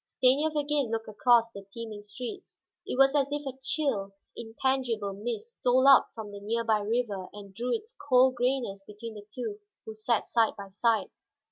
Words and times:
Stanief 0.07 0.55
again 0.55 0.89
looked 0.89 1.07
across 1.07 1.51
the 1.51 1.63
teeming 1.71 2.01
streets; 2.01 2.59
it 2.87 2.97
was 2.97 3.13
as 3.13 3.31
if 3.31 3.45
a 3.45 3.59
chill, 3.61 4.15
intangible 4.35 5.13
mist 5.13 5.59
stole 5.59 5.87
up 5.87 6.09
from 6.15 6.31
the 6.31 6.39
near 6.39 6.63
by 6.63 6.79
river 6.79 7.27
and 7.33 7.53
drew 7.53 7.71
its 7.71 7.95
cold 8.09 8.33
grayness 8.33 8.83
between 8.83 9.13
the 9.13 9.27
two 9.31 9.59
who 9.85 9.93
sat 9.93 10.25
side 10.27 10.55
by 10.57 10.69
side. 10.69 11.11